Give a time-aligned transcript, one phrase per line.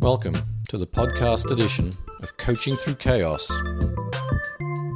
[0.00, 0.34] Welcome
[0.70, 1.92] to the podcast edition
[2.22, 3.46] of Coaching Through Chaos,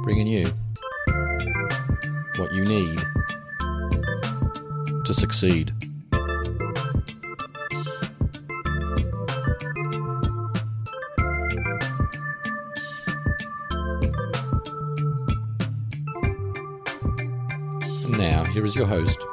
[0.01, 0.47] bringing you
[2.37, 2.97] what you need
[5.05, 5.73] to succeed.
[18.03, 19.23] And now, here is your host,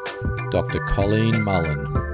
[0.50, 0.80] Dr.
[0.80, 2.11] Colleen Mullen.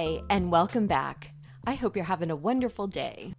[0.00, 1.34] Hi, and welcome back.
[1.66, 3.34] I hope you're having a wonderful day.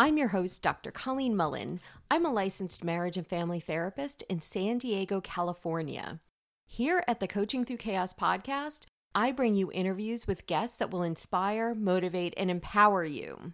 [0.00, 0.90] I'm your host, Dr.
[0.90, 1.78] Colleen Mullen.
[2.10, 6.18] I'm a licensed marriage and family therapist in San Diego, California.
[6.66, 11.04] Here at the Coaching Through Chaos podcast, I bring you interviews with guests that will
[11.04, 13.52] inspire, motivate, and empower you.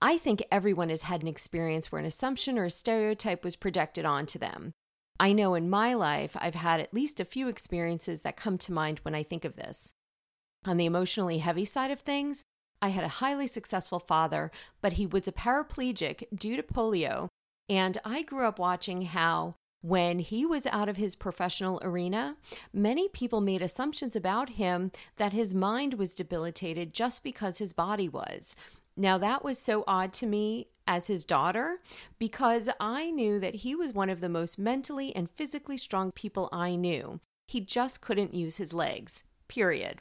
[0.00, 4.04] I think everyone has had an experience where an assumption or a stereotype was projected
[4.04, 4.74] onto them.
[5.18, 8.72] I know in my life I've had at least a few experiences that come to
[8.72, 9.92] mind when I think of this.
[10.64, 12.44] On the emotionally heavy side of things,
[12.80, 17.28] I had a highly successful father, but he was a paraplegic due to polio,
[17.68, 22.36] and I grew up watching how when he was out of his professional arena,
[22.72, 28.08] many people made assumptions about him that his mind was debilitated just because his body
[28.08, 28.56] was.
[28.96, 31.80] Now, that was so odd to me as his daughter
[32.18, 36.48] because I knew that he was one of the most mentally and physically strong people
[36.50, 37.20] I knew.
[37.46, 40.00] He just couldn't use his legs, period.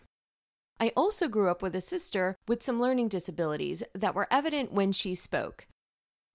[0.84, 4.92] I also grew up with a sister with some learning disabilities that were evident when
[4.92, 5.66] she spoke.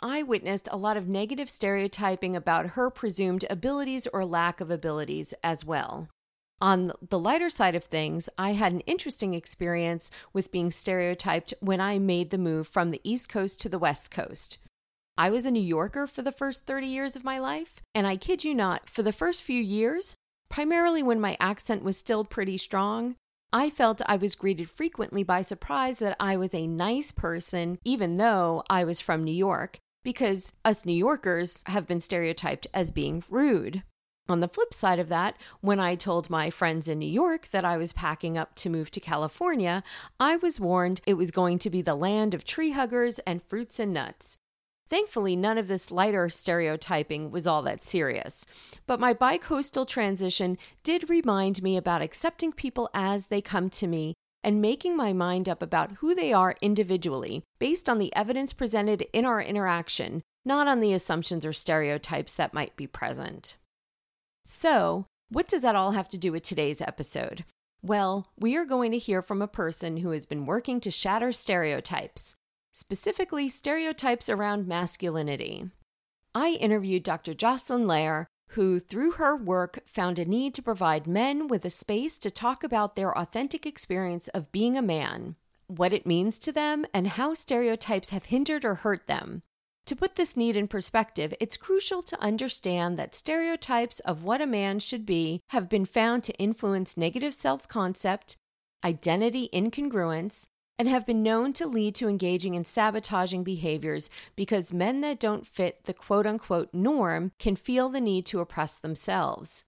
[0.00, 5.34] I witnessed a lot of negative stereotyping about her presumed abilities or lack of abilities
[5.44, 6.08] as well.
[6.62, 11.82] On the lighter side of things, I had an interesting experience with being stereotyped when
[11.82, 14.56] I made the move from the East Coast to the West Coast.
[15.18, 18.16] I was a New Yorker for the first 30 years of my life, and I
[18.16, 20.16] kid you not, for the first few years,
[20.48, 23.14] primarily when my accent was still pretty strong,
[23.52, 28.18] I felt I was greeted frequently by surprise that I was a nice person, even
[28.18, 33.24] though I was from New York, because us New Yorkers have been stereotyped as being
[33.30, 33.84] rude.
[34.28, 37.64] On the flip side of that, when I told my friends in New York that
[37.64, 39.82] I was packing up to move to California,
[40.20, 43.80] I was warned it was going to be the land of tree huggers and fruits
[43.80, 44.36] and nuts.
[44.88, 48.46] Thankfully, none of this lighter stereotyping was all that serious.
[48.86, 54.14] But my bi-coastal transition did remind me about accepting people as they come to me
[54.42, 59.04] and making my mind up about who they are individually based on the evidence presented
[59.12, 63.56] in our interaction, not on the assumptions or stereotypes that might be present.
[64.44, 67.44] So, what does that all have to do with today's episode?
[67.82, 71.32] Well, we are going to hear from a person who has been working to shatter
[71.32, 72.34] stereotypes,
[72.78, 75.68] specifically stereotypes around masculinity.
[76.34, 77.34] I interviewed Dr.
[77.34, 82.18] Jocelyn Lair, who, through her work, found a need to provide men with a space
[82.18, 85.34] to talk about their authentic experience of being a man,
[85.66, 89.42] what it means to them, and how stereotypes have hindered or hurt them.
[89.86, 94.46] To put this need in perspective, it's crucial to understand that stereotypes of what a
[94.46, 98.36] man should be have been found to influence negative self concept,
[98.84, 100.46] identity incongruence,
[100.78, 105.46] and have been known to lead to engaging in sabotaging behaviors because men that don't
[105.46, 109.64] fit the quote unquote norm can feel the need to oppress themselves.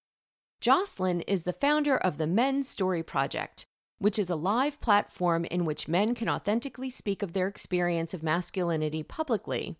[0.60, 3.64] Jocelyn is the founder of the Men's Story Project,
[3.98, 8.22] which is a live platform in which men can authentically speak of their experience of
[8.22, 9.76] masculinity publicly.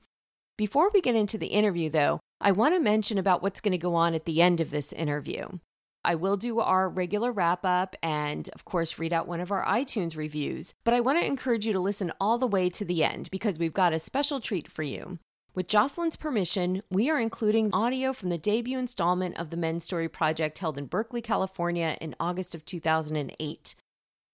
[0.57, 3.79] Before we get into the interview, though, I want to mention about what's going to
[3.79, 5.59] go on at the end of this interview.
[6.05, 9.65] I will do our regular wrap up and, of course, read out one of our
[9.65, 13.05] iTunes reviews, but I want to encourage you to listen all the way to the
[13.05, 15.19] end because we've got a special treat for you.
[15.55, 20.09] With Jocelyn's permission, we are including audio from the debut installment of the Men's Story
[20.09, 23.75] Project held in Berkeley, California in August of 2008.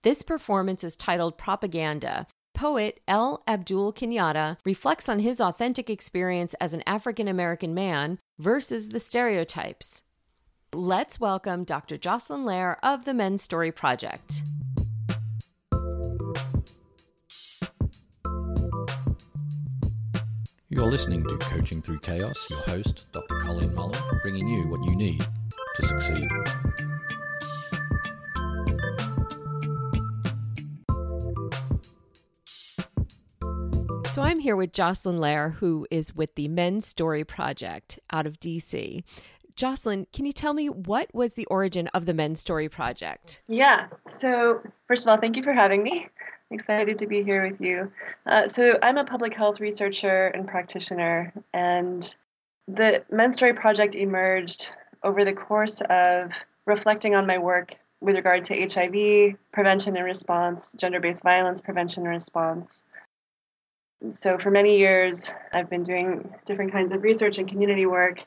[0.03, 6.73] This performance is titled Propaganda Poet El Abdul Kenyatta reflects on his authentic experience as
[6.73, 10.05] an African American man versus the stereotypes.
[10.75, 11.97] Let's welcome Dr.
[11.97, 14.43] Jocelyn Lair of the Men's Story Project.
[20.69, 23.39] You're listening to Coaching Through Chaos, your host, Dr.
[23.39, 25.25] Colleen Mullen, bringing you what you need
[25.77, 26.29] to succeed.
[34.17, 38.41] So I'm here with Jocelyn Lair, who is with the Men's Story Project out of
[38.41, 39.05] DC.
[39.57, 43.41] Jocelyn, can you tell me what was the origin of the Men's Story Project?
[43.49, 43.87] Yeah.
[44.07, 46.07] So, first of all, thank you for having me.
[46.51, 47.91] I'm excited to be here with you.
[48.27, 52.15] Uh, so, I'm a public health researcher and practitioner, and
[52.69, 54.71] the Men's Story Project emerged
[55.03, 56.33] over the course of
[56.67, 62.03] reflecting on my work with regard to HIV prevention and response, gender based violence prevention
[62.03, 62.85] and response.
[64.11, 68.19] So, for many years, I've been doing different kinds of research and community work.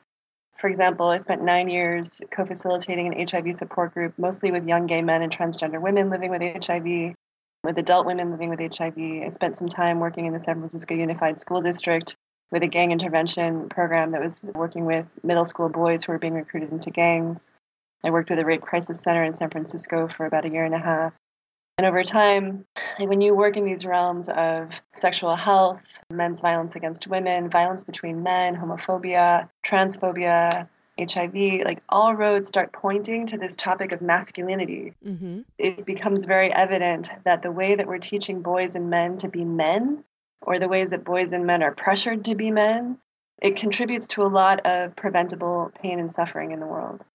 [0.60, 4.88] For example, I spent nine years co facilitating an HIV support group, mostly with young
[4.88, 7.16] gay men and transgender women living with HIV,
[7.64, 8.98] with adult women living with HIV.
[8.98, 12.14] I spent some time working in the San Francisco Unified School District
[12.52, 16.34] with a gang intervention program that was working with middle school boys who were being
[16.34, 17.54] recruited into gangs.
[18.04, 20.76] I worked with a rape crisis center in San Francisco for about a year and
[20.76, 21.14] a half.
[21.80, 22.66] And over time,
[22.98, 25.80] when you work in these realms of sexual health,
[26.12, 30.68] men's violence against women, violence between men, homophobia, transphobia,
[31.00, 34.94] HIV, like all roads start pointing to this topic of masculinity.
[35.08, 35.44] Mm-hmm.
[35.58, 39.46] It becomes very evident that the way that we're teaching boys and men to be
[39.46, 40.04] men,
[40.42, 42.98] or the ways that boys and men are pressured to be men,
[43.42, 47.06] it contributes to a lot of preventable pain and suffering in the world.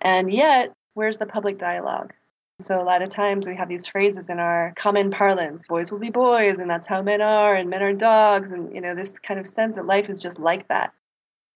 [0.00, 2.14] And yet, where's the public dialogue?
[2.60, 6.00] So a lot of times we have these phrases in our common parlance, boys will
[6.00, 9.16] be boys and that's how men are and men are dogs and you know this
[9.16, 10.92] kind of sense that life is just like that.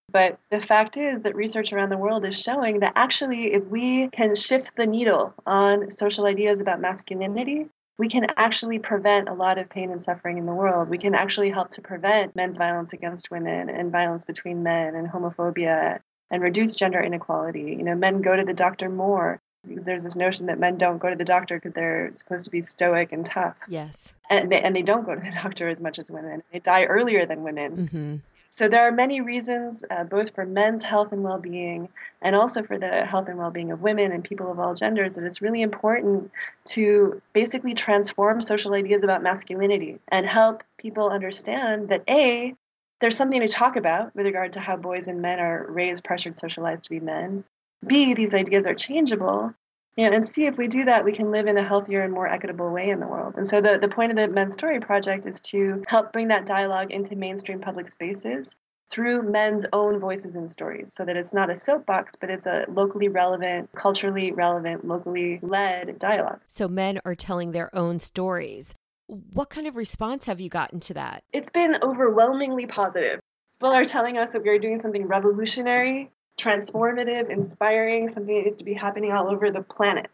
[0.09, 4.07] But the fact is that research around the world is showing that actually if we
[4.13, 7.65] can shift the needle on social ideas about masculinity,
[7.97, 10.87] we can actually prevent a lot of pain and suffering in the world.
[10.87, 15.09] We can actually help to prevent men's violence against women and violence between men and
[15.09, 15.99] homophobia
[16.31, 17.75] and reduce gender inequality.
[17.77, 20.97] You know, men go to the doctor more because there's this notion that men don't
[20.97, 23.55] go to the doctor because they're supposed to be stoic and tough.
[23.67, 24.13] Yes.
[24.29, 26.43] And they, and they don't go to the doctor as much as women.
[26.51, 27.77] They die earlier than women.
[27.77, 28.15] Mm-hmm.
[28.53, 31.89] So there are many reasons, uh, both for men's health and well-being,
[32.21, 35.23] and also for the health and well-being of women and people of all genders, that
[35.23, 36.29] it's really important
[36.65, 42.53] to basically transform social ideas about masculinity and help people understand that a
[43.01, 46.37] there's something to talk about with regard to how boys and men are raised, pressured,
[46.37, 47.43] socialized to be men,
[47.87, 49.53] B, these ideas are changeable.
[49.95, 52.11] You know, and C, if we do that, we can live in a healthier and
[52.11, 53.35] more equitable way in the world.
[53.37, 56.47] And so the, the point of the Men's Story Project is to help bring that
[56.47, 58.55] dialogue into mainstream public spaces
[58.91, 62.65] through men's own voices and stories so that it's not a soapbox, but it's a
[62.69, 66.39] locally relevant, culturally relevant, locally led dialogue.
[66.47, 68.75] So men are telling their own stories.
[69.07, 71.23] What kind of response have you gotten to that?
[71.33, 73.19] It's been overwhelmingly positive.
[73.59, 78.55] People are telling us that we are doing something revolutionary transformative, inspiring, something that needs
[78.57, 80.09] to be happening all over the planet.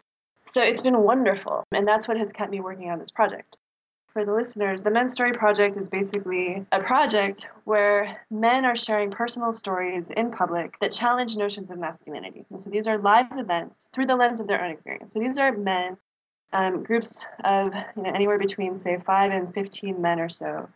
[0.47, 3.57] So it's been wonderful, and that's what has kept me working on this project.
[4.13, 9.11] For the listeners, the Men's Story Project is basically a project where men are sharing
[9.11, 12.45] personal stories in public that challenge notions of masculinity.
[12.49, 15.13] And so these are live events through the lens of their own experience.
[15.13, 15.95] So these are men,
[16.51, 20.67] um, groups of you know, anywhere between, say, five and 15 men or so,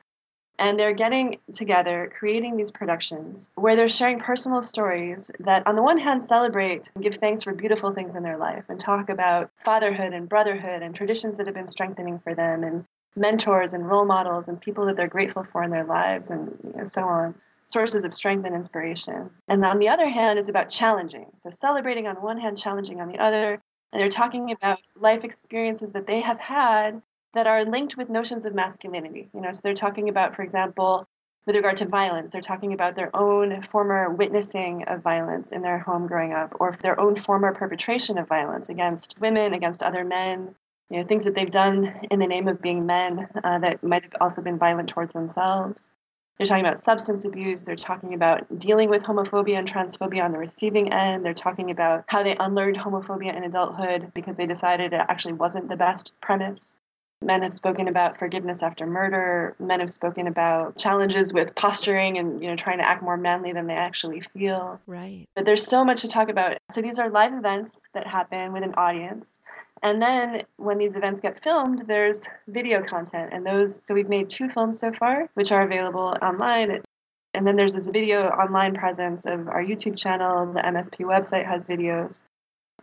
[0.59, 5.83] and they're getting together, creating these productions where they're sharing personal stories that, on the
[5.83, 9.50] one hand, celebrate and give thanks for beautiful things in their life and talk about
[9.65, 12.85] fatherhood and brotherhood and traditions that have been strengthening for them and
[13.15, 16.73] mentors and role models and people that they're grateful for in their lives and you
[16.77, 17.35] know, so on
[17.67, 19.29] sources of strength and inspiration.
[19.47, 21.25] And on the other hand, it's about challenging.
[21.38, 23.61] So celebrating on one hand, challenging on the other.
[23.91, 27.01] And they're talking about life experiences that they have had
[27.33, 29.30] that are linked with notions of masculinity.
[29.33, 31.07] You know, so they're talking about, for example,
[31.45, 35.80] with regard to violence, they're talking about their own former witnessing of violence in their
[35.80, 40.55] home growing up, or their own former perpetration of violence against women, against other men.
[40.89, 44.03] You know, things that they've done in the name of being men uh, that might
[44.03, 45.89] have also been violent towards themselves.
[46.38, 47.63] They're talking about substance abuse.
[47.63, 51.25] They're talking about dealing with homophobia and transphobia on the receiving end.
[51.25, 55.69] They're talking about how they unlearned homophobia in adulthood because they decided it actually wasn't
[55.69, 56.75] the best premise.
[57.25, 59.56] Men have spoken about forgiveness after murder.
[59.60, 63.53] Men have spoken about challenges with posturing and you know trying to act more manly
[63.53, 64.80] than they actually feel.
[64.86, 65.27] Right.
[65.36, 66.58] But there's so much to talk about.
[66.70, 69.39] So these are live events that happen with an audience.
[69.84, 73.32] And then when these events get filmed, there's video content.
[73.34, 76.82] And those, so we've made two films so far, which are available online.
[77.34, 80.53] And then there's this video online presence of our YouTube channel.
[80.53, 82.24] The MSP website has videos.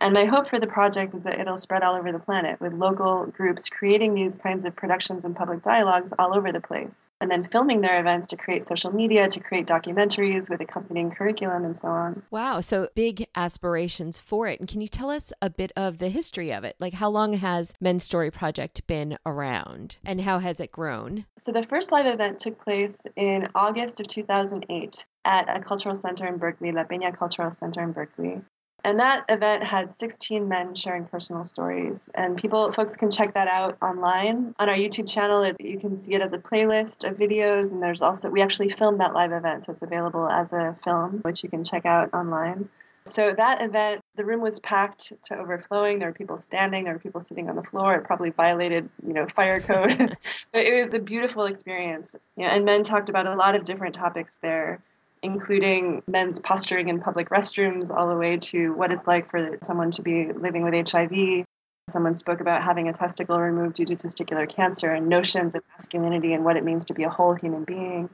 [0.01, 2.73] And my hope for the project is that it'll spread all over the planet with
[2.73, 7.29] local groups creating these kinds of productions and public dialogues all over the place, and
[7.29, 11.77] then filming their events to create social media, to create documentaries with accompanying curriculum, and
[11.77, 12.23] so on.
[12.31, 12.61] Wow.
[12.61, 14.59] So big aspirations for it.
[14.59, 16.77] And can you tell us a bit of the history of it?
[16.79, 21.27] Like, how long has Men's Story Project been around, and how has it grown?
[21.37, 26.25] So the first live event took place in August of 2008 at a cultural center
[26.25, 28.41] in Berkeley, La Peña Cultural Center in Berkeley.
[28.83, 32.09] And that event had 16 men sharing personal stories.
[32.15, 35.43] And people, folks can check that out online on our YouTube channel.
[35.43, 37.73] It, you can see it as a playlist of videos.
[37.73, 41.19] And there's also, we actually filmed that live event, so it's available as a film,
[41.21, 42.69] which you can check out online.
[43.05, 45.99] So that event, the room was packed to overflowing.
[45.99, 47.95] There were people standing, there were people sitting on the floor.
[47.95, 49.97] It probably violated, you know, fire code.
[50.51, 52.15] but it was a beautiful experience.
[52.37, 54.83] You know, and men talked about a lot of different topics there,
[55.23, 59.91] including men's posturing in public restrooms, all the way to what it's like for someone
[59.91, 61.45] to be living with HIV.
[61.89, 66.33] Someone spoke about having a testicle removed due to testicular cancer and notions of masculinity
[66.33, 68.09] and what it means to be a whole human being.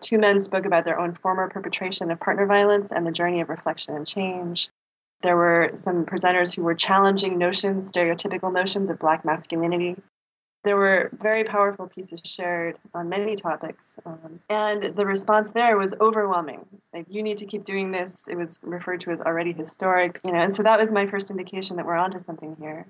[0.00, 3.48] Two men spoke about their own former perpetration of partner violence and the journey of
[3.48, 4.68] reflection and change.
[5.22, 9.96] There were some presenters who were challenging notions, stereotypical notions of black masculinity.
[10.64, 15.92] There were very powerful pieces shared on many topics, um, and the response there was
[16.00, 16.64] overwhelming.
[16.94, 18.28] Like, you need to keep doing this.
[18.28, 20.38] It was referred to as already historic, you know.
[20.38, 22.86] And so that was my first indication that we're onto something here.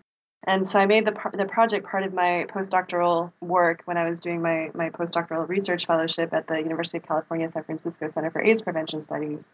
[0.47, 4.19] And so I made the, the project part of my postdoctoral work when I was
[4.19, 8.43] doing my, my postdoctoral research fellowship at the University of California, San Francisco Center for
[8.43, 9.53] AIDS Prevention Studies.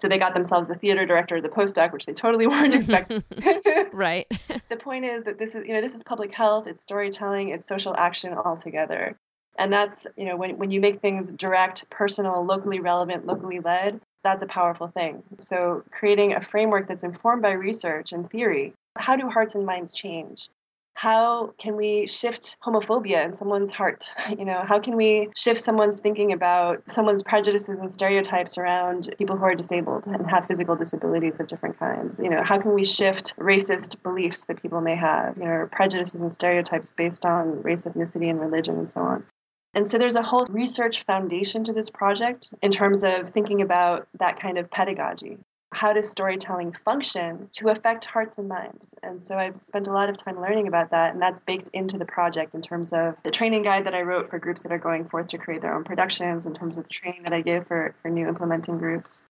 [0.00, 3.22] So they got themselves a theater director as a postdoc, which they totally weren't expecting.
[3.92, 4.26] right.
[4.70, 7.66] the point is that this is, you know, this is public health, it's storytelling, it's
[7.66, 9.14] social action all together.
[9.58, 14.00] And that's, you know, when, when you make things direct, personal, locally relevant, locally led,
[14.24, 15.22] that's a powerful thing.
[15.38, 19.94] So creating a framework that's informed by research and theory how do hearts and minds
[19.94, 20.48] change?
[21.00, 24.04] How can we shift homophobia in someone's heart?
[24.38, 29.34] You know, how can we shift someone's thinking about someone's prejudices and stereotypes around people
[29.38, 32.20] who are disabled and have physical disabilities of different kinds?
[32.22, 36.20] You know, how can we shift racist beliefs that people may have, you know, prejudices
[36.20, 39.24] and stereotypes based on race, ethnicity, and religion and so on?
[39.72, 44.06] And so there's a whole research foundation to this project in terms of thinking about
[44.18, 45.38] that kind of pedagogy
[45.72, 48.94] how does storytelling function to affect hearts and minds?
[49.02, 51.96] And so I've spent a lot of time learning about that, and that's baked into
[51.96, 54.78] the project in terms of the training guide that I wrote for groups that are
[54.78, 57.66] going forth to create their own productions, in terms of the training that I give
[57.68, 59.26] for, for new implementing groups.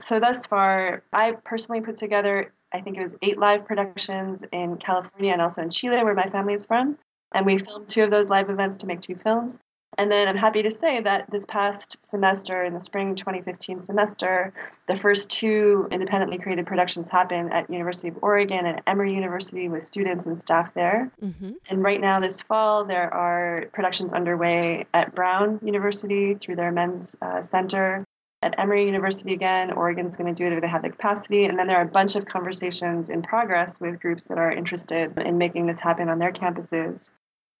[0.00, 4.78] So, thus far, I personally put together, I think it was eight live productions in
[4.78, 6.98] California and also in Chile, where my family is from.
[7.34, 9.58] And we filmed two of those live events to make two films.
[9.98, 14.52] And then I'm happy to say that this past semester, in the spring 2015 semester,
[14.88, 19.84] the first two independently created productions happened at University of Oregon and Emory University with
[19.84, 21.10] students and staff there.
[21.22, 21.52] Mm-hmm.
[21.68, 27.14] And right now, this fall, there are productions underway at Brown University through their men's
[27.20, 28.06] uh, center.
[28.42, 31.44] At Emory University again, Oregon's going to do it if they have the capacity.
[31.44, 35.16] And then there are a bunch of conversations in progress with groups that are interested
[35.18, 37.12] in making this happen on their campuses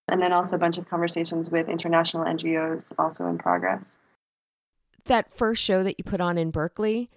[0.08, 3.96] and then also a bunch of conversations with international NGOs also in progress.
[5.06, 7.10] That first show that you put on in Berkeley,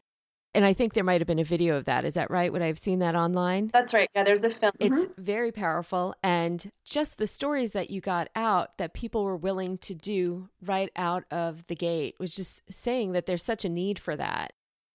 [0.56, 2.06] and I think there might have been a video of that.
[2.06, 2.51] Is that right?
[2.51, 3.70] Would I have seen that online?
[3.74, 4.10] That's right.
[4.15, 4.72] Yeah, there's a film.
[4.80, 5.22] It's mm-hmm.
[5.22, 6.15] very powerful.
[6.24, 10.89] And just the stories that you got out that people were willing to do right
[10.96, 14.54] out of the gate was just saying that there's such a need for that,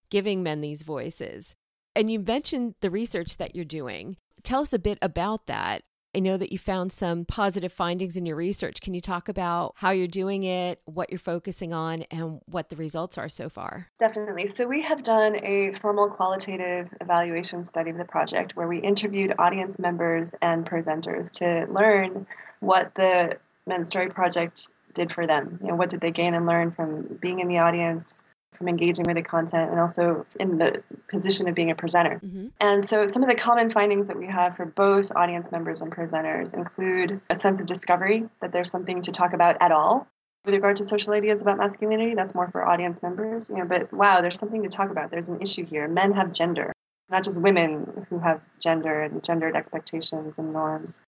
[0.09, 1.57] giving men these voices.
[1.95, 4.17] And you mentioned the research that you're doing.
[4.43, 5.83] Tell us a bit about that
[6.14, 8.81] I know that you found some positive findings in your research.
[8.81, 12.76] Can you talk about how you're doing it, what you're focusing on, and what the
[12.76, 13.88] results are so far?
[13.99, 14.47] Definitely.
[14.47, 19.35] So, we have done a formal qualitative evaluation study of the project where we interviewed
[19.38, 22.26] audience members and presenters to learn
[22.61, 25.59] what the Men's Story Project did for them.
[25.62, 28.23] You know, what did they gain and learn from being in the audience,
[28.57, 32.21] from engaging with the content and also in the position of being a presenter.
[32.25, 32.49] Mm-hmm.
[32.61, 35.90] And so some of the common findings that we have for both audience members and
[35.90, 40.07] presenters include a sense of discovery that there's something to talk about at all.
[40.45, 43.50] With regard to social ideas about masculinity, that's more for audience members.
[43.50, 45.11] You know, but wow, there's something to talk about.
[45.11, 45.87] There's an issue here.
[45.87, 46.73] Men have gender,
[47.11, 51.00] not just women who have gender and gendered expectations and norms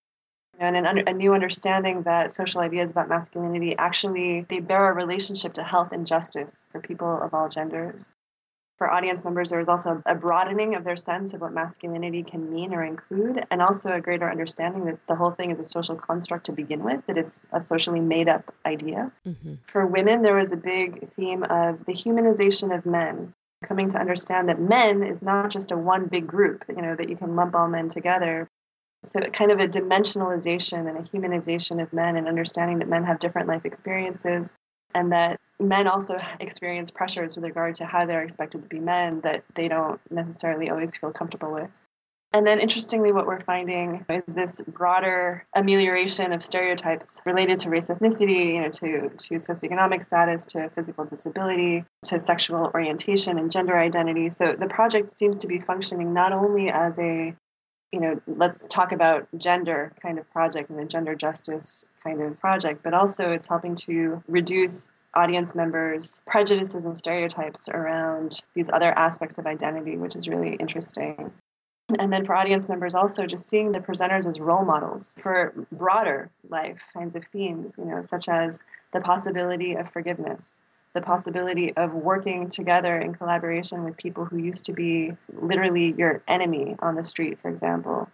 [0.59, 5.53] and an, a new understanding that social ideas about masculinity actually they bear a relationship
[5.55, 8.11] to health and justice for people of all genders.
[8.79, 12.53] For audience members there was also a broadening of their sense of what masculinity can
[12.53, 15.97] mean or include and also a greater understanding that the whole thing is a social
[15.97, 19.11] construct to begin with that it's a socially made up idea.
[19.27, 19.55] Mm-hmm.
[19.71, 23.33] for women there was a big theme of the humanization of men
[23.65, 27.09] coming to understand that men is not just a one big group you know that
[27.09, 28.49] you can lump all men together
[29.05, 33.19] so, kind of a dimensionalization and a humanization of men and understanding that men have
[33.19, 34.55] different life experiences
[34.95, 39.21] and that men also experience pressures with regard to how they're expected to be men
[39.23, 41.71] that they don't necessarily always feel comfortable with.
[42.35, 47.89] And then, interestingly, what we're finding is this broader amelioration of stereotypes related to race,
[47.89, 53.77] ethnicity, you know, to, to socioeconomic status, to physical disability, to sexual orientation and gender
[53.77, 54.31] identity.
[54.31, 57.35] So the project seems to be functioning not only as a
[57.93, 62.41] you know, let's talk about gender kind of project and a gender justice kind of
[62.41, 68.97] project, but also it's helping to reduce audience members' prejudices and stereotypes around these other
[68.99, 71.31] aspects of identity, which is really interesting.
[71.99, 76.31] And then for audience members, also just seeing the presenters as role models for broader
[76.49, 78.63] life kinds of themes, you know, such as
[78.95, 80.63] the possibility of forgiveness,
[80.95, 86.23] the possibility of working together in collaboration with people who used to be literally your
[86.29, 88.09] enemy on the street, for example,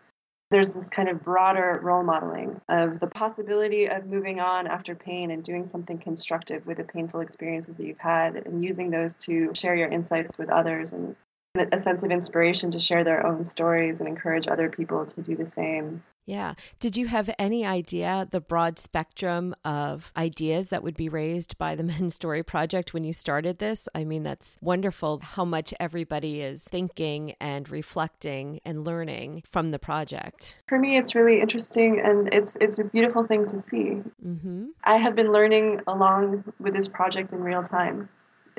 [0.51, 5.31] there's this kind of broader role modeling of the possibility of moving on after pain
[5.31, 9.51] and doing something constructive with the painful experiences that you've had and using those to
[9.55, 11.17] share your insights with others and
[11.55, 15.35] a sense of inspiration to share their own stories and encourage other people to do
[15.35, 16.03] the same.
[16.27, 16.55] Yeah.
[16.79, 21.75] Did you have any idea the broad spectrum of ideas that would be raised by
[21.75, 23.89] the Men's Story Project when you started this?
[23.95, 29.79] I mean, that's wonderful how much everybody is thinking and reflecting and learning from the
[29.79, 30.59] project.
[30.69, 34.03] For me, it's really interesting and it's it's a beautiful thing to see.
[34.25, 34.67] Mm-hmm.
[34.85, 38.11] I have been learning along with this project in real time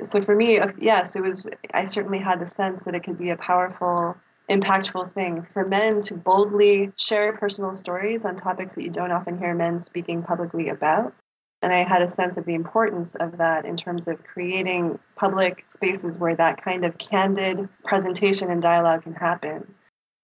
[0.04, 1.46] so for me, uh, yes, it was.
[1.72, 4.16] I certainly had the sense that it could be a powerful,
[4.50, 9.38] impactful thing for men to boldly share personal stories on topics that you don't often
[9.38, 11.14] hear men speaking publicly about.
[11.62, 15.64] And I had a sense of the importance of that in terms of creating public
[15.66, 19.74] spaces where that kind of candid presentation and dialogue can happen.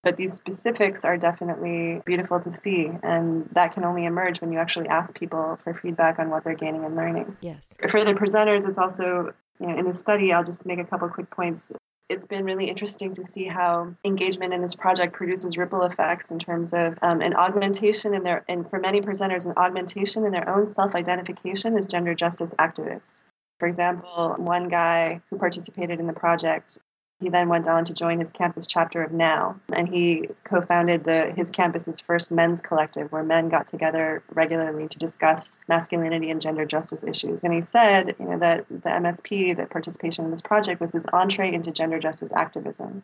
[0.03, 4.59] But these specifics are definitely beautiful to see, and that can only emerge when you
[4.59, 7.37] actually ask people for feedback on what they're gaining and learning.
[7.41, 7.77] Yes.
[7.91, 11.73] For the presenters, it's also in the study, I'll just make a couple quick points.
[12.09, 16.39] It's been really interesting to see how engagement in this project produces ripple effects in
[16.39, 20.49] terms of um, an augmentation in their, and for many presenters, an augmentation in their
[20.49, 23.25] own self-identification as gender justice activists.
[23.59, 26.79] For example, one guy who participated in the project
[27.21, 31.33] he then went on to join his campus chapter of NOW, and he co-founded the
[31.35, 36.67] his campus's first men's collective, where men got together regularly to discuss masculinity and gender
[36.67, 37.43] justice issues.
[37.43, 41.07] And he said, you know, that the MSP, that participation in this project, was his
[41.11, 43.03] entree into gender justice activism.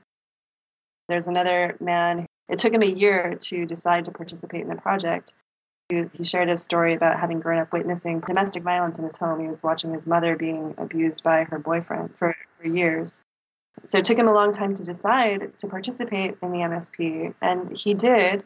[1.08, 2.26] There's another man.
[2.50, 5.32] It took him a year to decide to participate in the project.
[5.88, 9.40] He, he shared a story about having grown up witnessing domestic violence in his home.
[9.40, 13.22] He was watching his mother being abused by her boyfriend for, for years
[13.84, 17.76] so it took him a long time to decide to participate in the MSP, and
[17.76, 18.44] he did.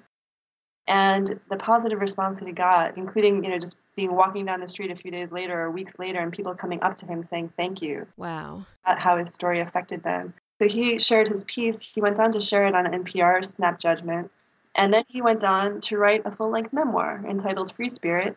[0.88, 4.68] And the positive response that he got, including you know just being walking down the
[4.68, 7.52] street a few days later or weeks later, and people coming up to him saying
[7.56, 8.06] thank you.
[8.16, 8.64] Wow.
[8.84, 10.34] About how his story affected them.
[10.60, 11.82] So he shared his piece.
[11.82, 14.30] He went on to share it on NPR Snap Judgment.
[14.74, 18.36] And then he went on to write a full length memoir entitled Free Spirit,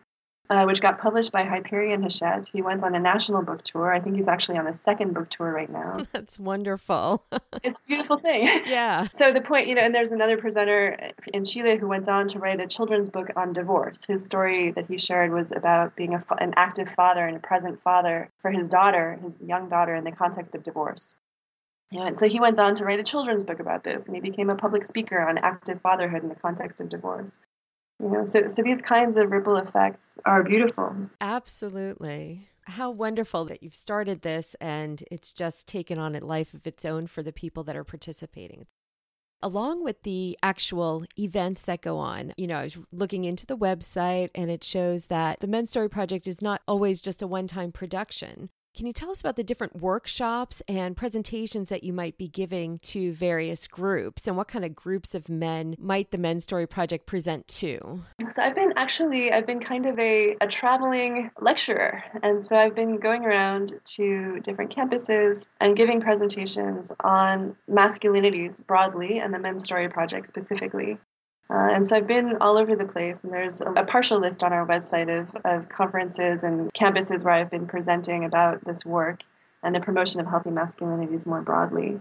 [0.49, 2.47] uh, which got published by Hyperion Hachette.
[2.51, 3.93] He went on a national book tour.
[3.93, 6.05] I think he's actually on a second book tour right now.
[6.11, 7.23] That's wonderful.
[7.63, 8.47] it's a beautiful thing.
[8.65, 9.07] Yeah.
[9.13, 12.39] So the point, you know, and there's another presenter in Chile who went on to
[12.39, 14.05] write a children's book on divorce.
[14.05, 17.81] His story that he shared was about being a, an active father and a present
[17.83, 21.13] father for his daughter, his young daughter, in the context of divorce.
[21.91, 24.21] Yeah, and so he went on to write a children's book about this, and he
[24.21, 27.39] became a public speaker on active fatherhood in the context of divorce.
[28.01, 30.95] You know, so, so these kinds of ripple effects are beautiful.
[31.19, 32.47] Absolutely.
[32.63, 36.85] How wonderful that you've started this and it's just taken on a life of its
[36.85, 38.67] own for the people that are participating.
[39.41, 43.57] Along with the actual events that go on, you know, I was looking into the
[43.57, 47.47] website and it shows that the Men's Story Project is not always just a one
[47.47, 48.49] time production.
[48.79, 52.79] Can you tell us about the different workshops and presentations that you might be giving
[52.79, 57.05] to various groups and what kind of groups of men might the Men's Story Project
[57.05, 58.05] present to?
[58.29, 62.73] So I've been actually I've been kind of a, a traveling lecturer and so I've
[62.73, 69.65] been going around to different campuses and giving presentations on masculinities broadly and the Men's
[69.65, 70.97] Story Project specifically.
[71.51, 74.53] Uh, and so I've been all over the place, and there's a, partial list on
[74.53, 79.21] our website of, of conferences and campuses where I've been presenting about this work
[79.63, 81.99] and the promotion of healthy masculinities more broadly.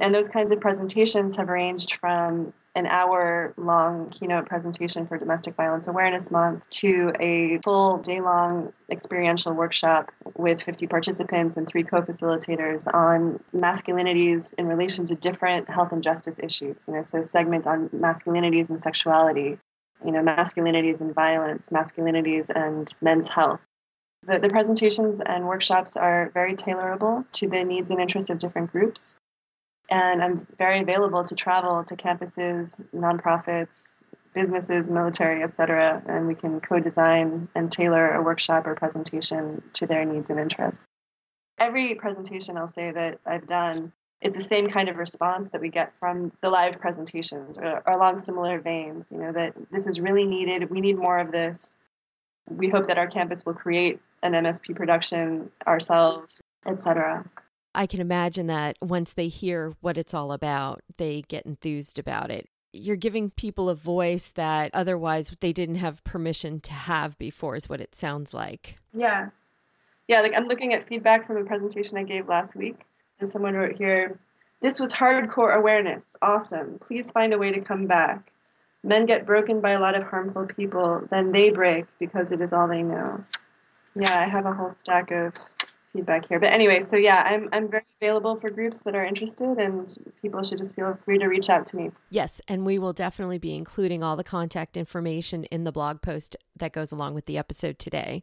[0.00, 5.54] And those kinds of presentations have ranged from an hour long keynote presentation for Domestic
[5.56, 11.82] Violence Awareness Month to a full day long experiential workshop with 50 participants and three
[11.82, 16.84] co facilitators on masculinities in relation to different health and justice issues.
[16.88, 19.58] You know, so segment on masculinities and sexuality,
[20.04, 23.60] you know, masculinities and violence, masculinities and men's health.
[24.26, 28.72] The, the presentations and workshops are very tailorable to the needs and interests of different
[28.72, 29.18] groups
[29.92, 34.00] and I'm very available to travel to campuses, nonprofits,
[34.34, 40.06] businesses, military, etc., and we can co-design and tailor a workshop or presentation to their
[40.06, 40.86] needs and interests.
[41.58, 45.68] Every presentation I'll say that I've done, it's the same kind of response that we
[45.68, 50.00] get from the live presentations or, or along similar veins, you know, that this is
[50.00, 50.70] really needed.
[50.70, 51.76] We need more of this.
[52.48, 57.26] We hope that our campus will create an MSP production ourselves, etc.
[57.74, 62.30] I can imagine that once they hear what it's all about, they get enthused about
[62.30, 62.48] it.
[62.72, 67.68] You're giving people a voice that otherwise they didn't have permission to have before, is
[67.68, 68.76] what it sounds like.
[68.94, 69.28] Yeah.
[70.08, 72.76] Yeah, like I'm looking at feedback from a presentation I gave last week,
[73.20, 74.18] and someone wrote here,
[74.60, 76.16] This was hardcore awareness.
[76.20, 76.78] Awesome.
[76.86, 78.30] Please find a way to come back.
[78.82, 82.52] Men get broken by a lot of harmful people, then they break because it is
[82.52, 83.24] all they know.
[83.94, 85.34] Yeah, I have a whole stack of
[85.92, 86.40] feedback here.
[86.40, 90.42] But anyway, so yeah, I'm I'm very available for groups that are interested and people
[90.42, 91.90] should just feel free to reach out to me.
[92.10, 96.36] Yes, and we will definitely be including all the contact information in the blog post
[96.56, 98.20] that goes along with the episode today.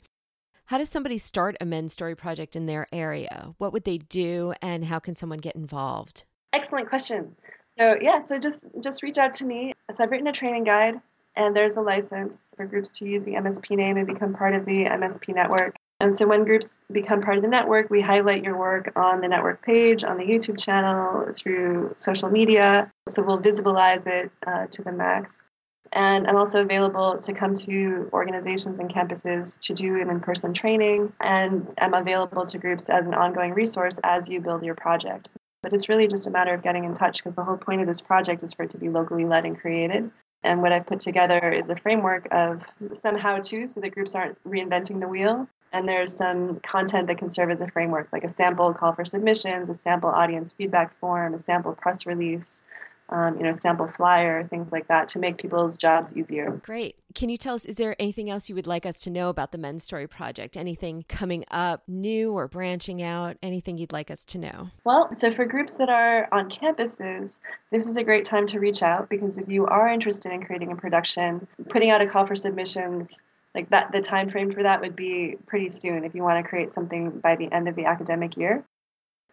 [0.65, 3.55] How does somebody start a men's story project in their area?
[3.57, 6.25] What would they do and how can someone get involved?
[6.53, 7.35] Excellent question.
[7.77, 9.73] So yeah, so just just reach out to me.
[9.93, 11.01] So I've written a training guide
[11.35, 14.65] and there's a license for groups to use the MSP name and become part of
[14.65, 15.75] the MSP network.
[16.01, 19.27] And so when groups become part of the network, we highlight your work on the
[19.27, 22.89] network page, on the YouTube channel, through social media.
[23.09, 25.43] So we'll visualize it uh, to the max.
[25.91, 30.53] And I'm also available to come to organizations and campuses to do an in person
[30.53, 31.11] training.
[31.19, 35.27] And I'm available to groups as an ongoing resource as you build your project.
[35.63, 37.87] But it's really just a matter of getting in touch because the whole point of
[37.87, 40.09] this project is for it to be locally led and created.
[40.43, 44.15] And what I've put together is a framework of some how to so that groups
[44.15, 45.49] aren't reinventing the wheel.
[45.71, 49.05] And there's some content that can serve as a framework, like a sample call for
[49.05, 52.63] submissions, a sample audience feedback form, a sample press release,
[53.09, 56.51] um, you know, sample flyer, things like that to make people's jobs easier.
[56.63, 56.95] Great.
[57.15, 59.51] Can you tell us, is there anything else you would like us to know about
[59.51, 60.55] the Men's Story Project?
[60.55, 63.37] Anything coming up new or branching out?
[63.41, 64.69] Anything you'd like us to know?
[64.83, 67.39] Well, so for groups that are on campuses,
[67.71, 70.71] this is a great time to reach out because if you are interested in creating
[70.71, 73.23] a production, putting out a call for submissions,
[73.59, 76.49] like that the time frame for that would be pretty soon if you want to
[76.49, 78.63] create something by the end of the academic year.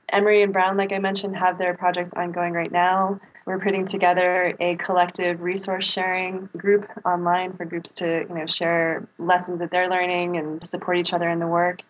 [0.08, 3.20] Emory and Brown, like I mentioned, have their projects ongoing right now.
[3.44, 9.08] We're putting together a collective resource sharing group online for groups to, you know, share
[9.18, 11.82] lessons that they're learning and support each other in the work.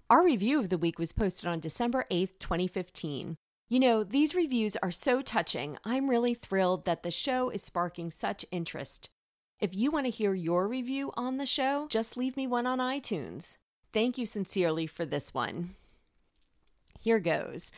[0.09, 3.37] Our review of the week was posted on December 8th, 2015.
[3.71, 5.79] You know, these reviews are so touching.
[5.85, 9.11] I'm really thrilled that the show is sparking such interest.
[9.61, 12.81] If you want to hear your review on the show, just leave me one on
[12.81, 13.59] iTunes.
[13.93, 15.77] Thank you sincerely for this one.
[16.99, 17.71] Here goes.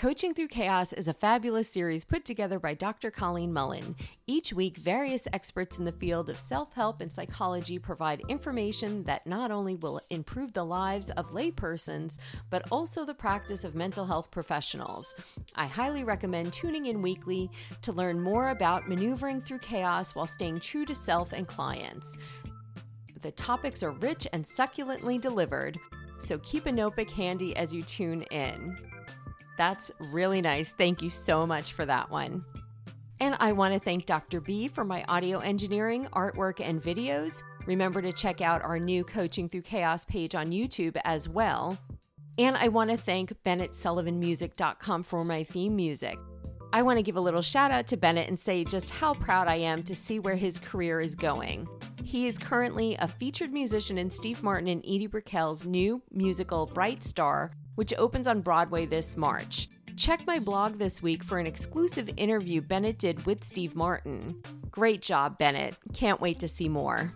[0.00, 3.10] Coaching Through Chaos is a fabulous series put together by Dr.
[3.10, 3.94] Colleen Mullen.
[4.26, 9.26] Each week, various experts in the field of self help and psychology provide information that
[9.26, 12.16] not only will improve the lives of laypersons,
[12.48, 15.14] but also the practice of mental health professionals.
[15.54, 17.50] I highly recommend tuning in weekly
[17.82, 22.16] to learn more about maneuvering through chaos while staying true to self and clients.
[23.20, 25.78] The topics are rich and succulently delivered,
[26.16, 28.78] so keep a notebook handy as you tune in.
[29.60, 30.72] That's really nice.
[30.72, 32.46] Thank you so much for that one.
[33.20, 34.40] And I want to thank Dr.
[34.40, 37.42] B for my audio engineering, artwork, and videos.
[37.66, 41.76] Remember to check out our new Coaching Through Chaos page on YouTube as well.
[42.38, 46.16] And I want to thank BennettSullivanMusic.com for my theme music.
[46.72, 49.46] I want to give a little shout out to Bennett and say just how proud
[49.46, 51.68] I am to see where his career is going.
[52.02, 57.02] He is currently a featured musician in Steve Martin and Edie Brickell's new musical Bright
[57.02, 59.70] Star, which opens on Broadway this March.
[59.96, 64.42] Check my blog this week for an exclusive interview Bennett did with Steve Martin.
[64.70, 65.78] Great job, Bennett.
[65.94, 67.10] Can't wait to see more.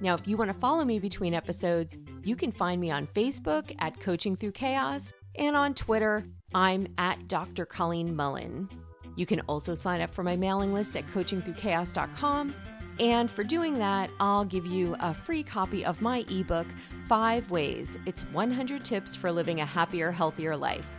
[0.00, 3.74] Now, if you want to follow me between episodes, you can find me on Facebook
[3.80, 6.24] at Coaching Through Chaos and on Twitter,
[6.54, 7.66] I'm at Dr.
[7.66, 8.68] Colleen Mullen.
[9.16, 12.54] You can also sign up for my mailing list at coachingthroughchaos.com.
[13.00, 16.66] And for doing that, I'll give you a free copy of my ebook,
[17.08, 17.98] Five Ways.
[18.06, 20.98] It's 100 tips for living a happier, healthier life.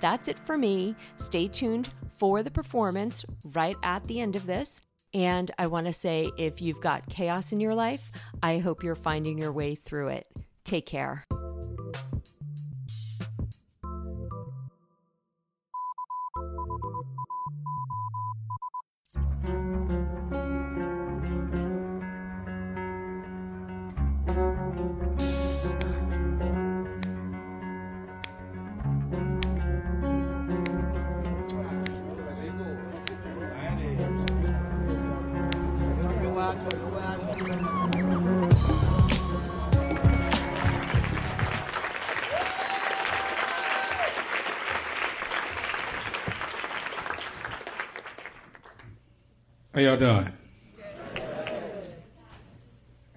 [0.00, 0.96] That's it for me.
[1.16, 4.80] Stay tuned for the performance right at the end of this.
[5.12, 8.10] And I want to say if you've got chaos in your life,
[8.42, 10.28] I hope you're finding your way through it.
[10.64, 11.24] Take care.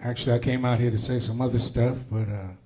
[0.05, 2.57] Actually, I came out here to say some other stuff, but uh, I'm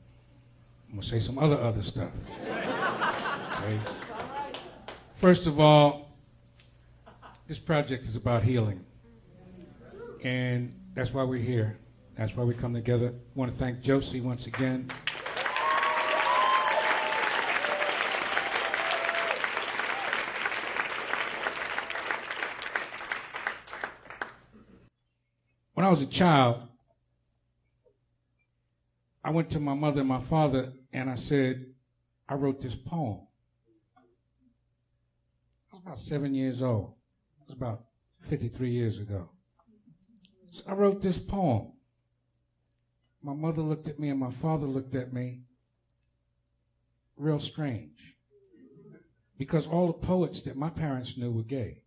[0.90, 2.10] gonna say some other other stuff.
[2.42, 3.80] Okay?
[5.18, 6.10] First of all,
[7.46, 8.84] this project is about healing,
[10.24, 11.78] and that's why we're here.
[12.16, 13.10] That's why we come together.
[13.10, 14.90] I want to thank Josie once again.
[25.76, 26.64] When I was a child,
[29.28, 31.66] I went to my mother and my father and I said,
[32.30, 33.28] I wrote this poem.
[35.70, 36.94] I was about seven years old.
[37.42, 37.84] It was about
[38.22, 39.28] 53 years ago.
[40.52, 41.74] So I wrote this poem.
[43.22, 45.42] My mother looked at me and my father looked at me.
[47.18, 48.16] Real strange.
[49.38, 51.84] Because all the poets that my parents knew were gay.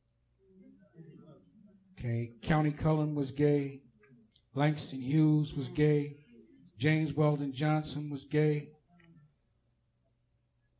[1.99, 3.81] Okay, Countee Cullen was gay.
[4.55, 6.19] Langston Hughes was gay.
[6.81, 8.71] James Weldon Johnson was gay.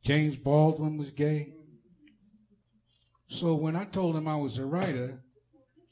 [0.01, 1.53] James Baldwin was gay.
[3.27, 5.23] So when I told them I was a writer,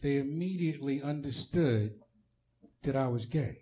[0.02, 1.94] they immediately understood
[2.82, 3.60] that I was gay.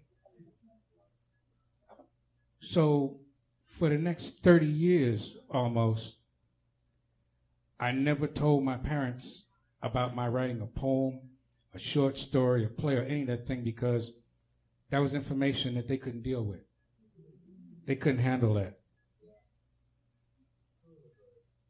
[2.62, 3.20] So
[3.68, 6.16] for the next 30 years almost,
[7.78, 9.44] I never told my parents
[9.82, 11.20] about my writing a poem
[11.74, 14.12] a short story, a play, or any of that thing because
[14.90, 16.62] that was information that they couldn't deal with.
[17.86, 18.80] They couldn't handle that.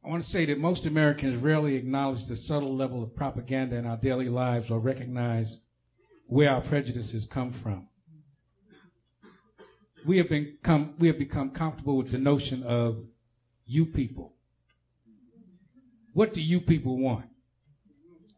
[0.03, 3.85] I want to say that most Americans rarely acknowledge the subtle level of propaganda in
[3.85, 5.59] our daily lives or recognize
[6.27, 7.87] where our prejudices come from.
[10.05, 13.03] We have become, we have become comfortable with the notion of
[13.65, 14.33] you people.
[16.13, 17.25] What do you people want?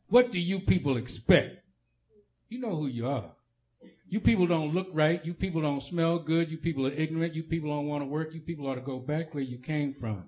[0.08, 1.58] What do you people expect?
[2.50, 3.32] You know who you are.
[4.12, 5.24] You people don't look right.
[5.24, 6.50] You people don't smell good.
[6.50, 7.36] You people are ignorant.
[7.36, 8.34] You people don't want to work.
[8.34, 10.26] You people ought to go back where you came from.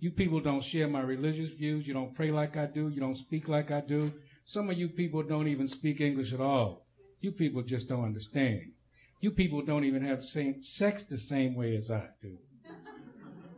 [0.00, 1.86] You people don't share my religious views.
[1.86, 2.90] You don't pray like I do.
[2.90, 4.12] You don't speak like I do.
[4.44, 6.86] Some of you people don't even speak English at all.
[7.20, 8.60] You people just don't understand.
[9.22, 12.36] You people don't even have same sex the same way as I do.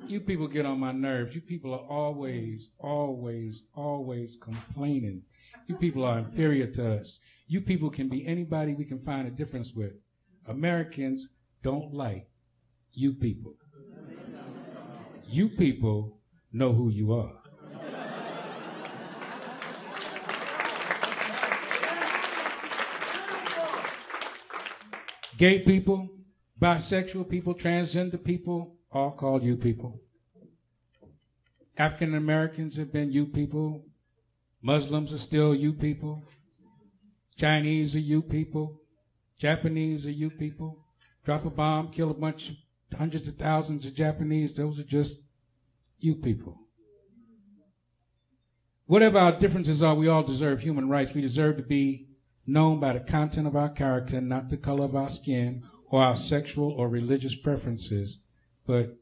[0.07, 1.35] You people get on my nerves.
[1.35, 5.23] You people are always, always, always complaining.
[5.66, 7.18] You people are inferior to us.
[7.50, 9.92] You people can be anybody we can find a difference with.
[10.46, 11.28] Americans
[11.62, 12.28] don't like
[12.92, 13.54] you people.
[15.30, 16.18] You people
[16.52, 17.32] know who you are.
[25.38, 26.11] Gay people,
[26.61, 30.00] bisexual people, transgender people, all called you people.
[31.78, 33.84] African Americans have been you people.
[34.61, 36.22] Muslims are still you people.
[37.38, 38.81] Chinese are you people.
[39.38, 40.85] Japanese are you people.
[41.24, 42.53] Drop a bomb, kill a bunch,
[42.96, 44.55] hundreds of thousands of Japanese.
[44.55, 45.14] Those are just
[46.01, 46.59] you people.
[48.87, 51.14] Whatever our differences are, we all deserve human rights.
[51.14, 52.09] We deserve to be
[52.46, 56.16] known by the content of our character, not the color of our skin or our
[56.16, 58.18] sexual or religious preferences.
[58.66, 58.96] But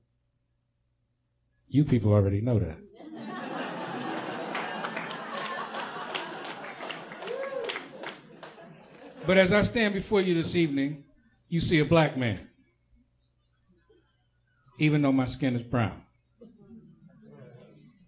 [1.68, 2.78] you people already know that.
[9.26, 11.04] But as I stand before you this evening,
[11.48, 12.48] you see a black man,
[14.78, 16.02] even though my skin is brown.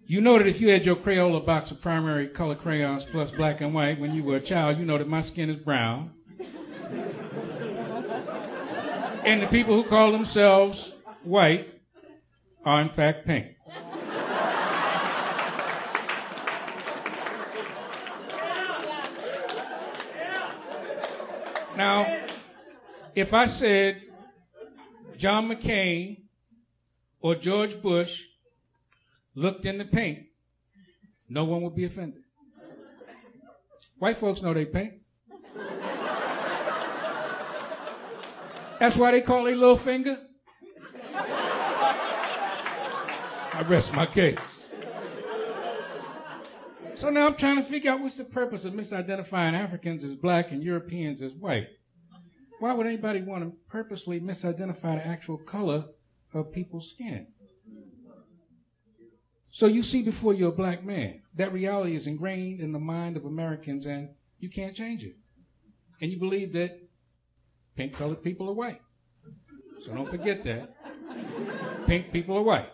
[0.07, 3.61] You know that if you had your Crayola box of primary color crayons plus black
[3.61, 6.12] and white when you were a child, you know that my skin is brown.
[9.24, 10.92] and the people who call themselves
[11.24, 11.68] white
[12.64, 13.58] are in fact pink.
[21.79, 22.27] Now,
[23.14, 24.03] if I said
[25.17, 26.23] John McCain
[27.21, 28.25] or George Bush
[29.37, 30.27] looked in the paint,
[31.29, 32.25] no one would be offended.
[33.97, 34.95] White folks know they paint.
[38.81, 40.19] That's why they call a little finger.
[43.55, 44.67] I rest my case.
[46.99, 50.51] So now I'm trying to figure out what's the purpose of misidentifying Africans as black
[50.51, 51.69] and Europeans as white.
[52.59, 55.85] Why would anybody want to purposely misidentify the actual color
[56.35, 57.29] of people's skin?
[59.53, 61.23] So you see before you a black man.
[61.37, 64.09] That reality is ingrained in the mind of Americans and
[64.41, 65.15] you can't change it.
[66.01, 66.81] And you believe that
[67.77, 68.81] pink colored people are white.
[69.83, 70.75] So don't forget that.
[71.87, 72.73] Pink people are white.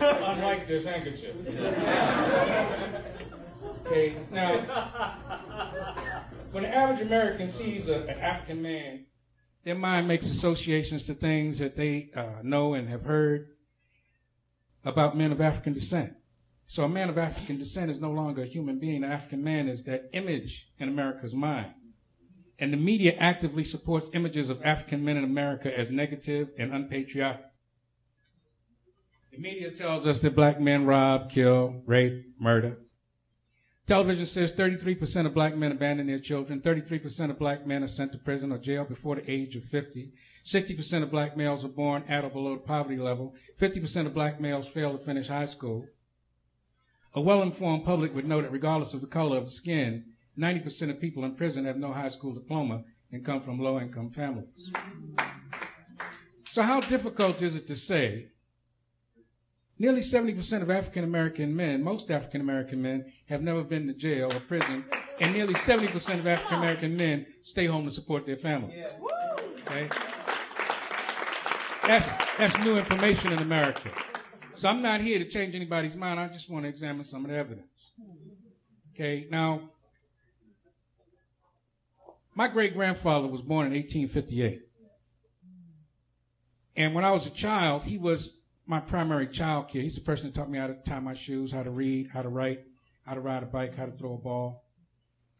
[0.00, 1.34] Unlike this handkerchief.
[3.86, 4.52] okay, now,
[6.52, 9.06] when the average American sees a, an African man,
[9.64, 13.48] their mind makes associations to things that they uh, know and have heard
[14.84, 16.14] about men of African descent.
[16.66, 19.04] So a man of African descent is no longer a human being.
[19.04, 21.72] An African man is that image in America's mind.
[22.58, 27.47] And the media actively supports images of African men in America as negative and unpatriotic.
[29.38, 32.76] The media tells us that black men rob, kill, rape, murder.
[33.86, 36.60] Television says 33% of black men abandon their children.
[36.60, 40.10] 33% of black men are sent to prison or jail before the age of 50.
[40.44, 43.32] 60% of black males are born at or below the poverty level.
[43.60, 45.86] 50% of black males fail to finish high school.
[47.14, 51.00] A well-informed public would know that regardless of the color of the skin, 90% of
[51.00, 54.68] people in prison have no high school diploma and come from low-income families.
[56.50, 58.30] So how difficult is it to say
[59.78, 64.32] nearly 70% of African American men, most African American men, have never been to jail
[64.32, 64.84] or prison,
[65.20, 68.84] and nearly 70% of African American men stay home to support their families.
[69.66, 69.88] Okay?
[71.86, 73.90] That's, that's new information in America.
[74.56, 76.18] So I'm not here to change anybody's mind.
[76.18, 77.92] I just want to examine some of the evidence.
[78.94, 79.60] Okay, now,
[82.34, 84.62] my great grandfather was born in 1858.
[86.76, 88.37] And when I was a child, he was
[88.68, 89.82] my primary child care.
[89.82, 92.20] He's the person that taught me how to tie my shoes, how to read, how
[92.20, 92.60] to write,
[93.04, 94.66] how to ride a bike, how to throw a ball.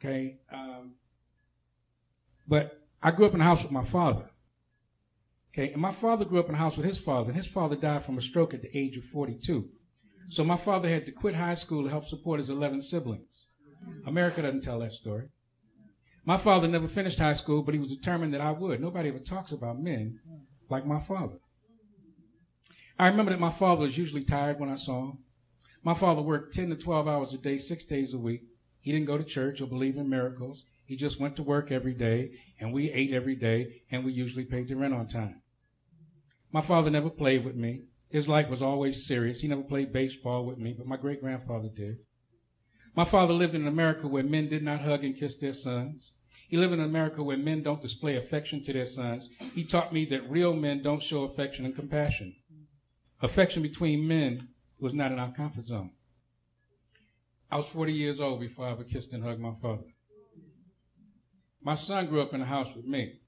[0.01, 0.39] Okay.
[0.51, 0.95] Um,
[2.49, 4.31] but I grew up in a house with my father.
[5.53, 7.77] Okay, and my father grew up in a house with his father, and his father
[7.77, 9.69] died from a stroke at the age of 42.
[10.31, 13.47] So my father had to quit high school to help support his 11 siblings.
[14.07, 15.29] America doesn't tell that story.
[16.25, 18.81] My father never finished high school, but he was determined that I would.
[18.81, 20.21] Nobody ever talks about men
[20.69, 21.39] like my father.
[22.99, 25.19] I remember that my father was usually tired when I saw him.
[25.85, 28.43] My father worked 10 to 12 hours a day, six days a week.
[28.81, 30.65] He didn't go to church or believe in miracles.
[30.85, 34.45] He just went to work every day, and we ate every day, and we usually
[34.45, 35.43] paid the rent on time.
[36.51, 37.89] My father never played with me.
[38.09, 39.43] His life was always serious.
[39.43, 41.99] He never played baseball with me, but my great grandfather did.
[42.97, 46.15] My father lived in America where men did not hug and kiss their sons.
[46.49, 49.29] He lived in America where men don't display affection to their sons.
[49.55, 52.35] He taught me that real men don't show affection and compassion.
[53.21, 55.91] Affection between men was not in our comfort zone.
[57.51, 59.89] I was 40 years old before I ever kissed and hugged my father.
[61.63, 63.21] My son grew up in a house with me.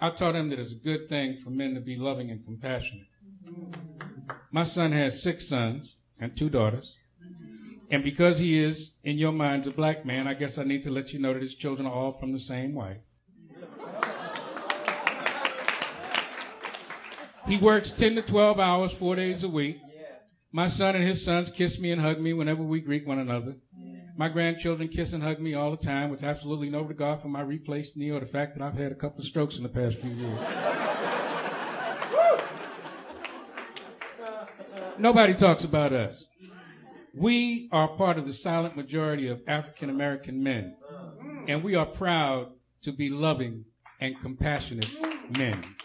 [0.00, 3.06] I taught him that it's a good thing for men to be loving and compassionate.
[4.50, 6.96] My son has six sons and two daughters.
[7.90, 10.90] And because he is, in your minds, a black man, I guess I need to
[10.90, 12.98] let you know that his children are all from the same wife.
[17.46, 19.80] He works 10 to 12 hours, four days a week.
[20.50, 23.56] My son and his sons kiss me and hug me whenever we greet one another.
[24.16, 27.42] My grandchildren kiss and hug me all the time with absolutely no regard for my
[27.42, 29.98] replaced knee or the fact that I've had a couple of strokes in the past
[29.98, 30.40] few years.
[34.98, 36.28] Nobody talks about us.
[37.14, 40.76] We are part of the silent majority of African American men,
[41.46, 43.66] and we are proud to be loving
[44.00, 44.90] and compassionate
[45.36, 45.75] men.